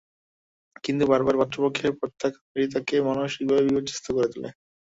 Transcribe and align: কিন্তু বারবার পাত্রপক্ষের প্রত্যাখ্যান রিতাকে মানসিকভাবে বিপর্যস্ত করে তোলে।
কিন্তু 0.83 1.03
বারবার 1.07 1.35
পাত্রপক্ষের 1.41 1.91
প্রত্যাখ্যান 1.99 2.47
রিতাকে 2.55 2.95
মানসিকভাবে 3.07 3.65
বিপর্যস্ত 3.67 4.05
করে 4.15 4.27
তোলে। 4.33 4.49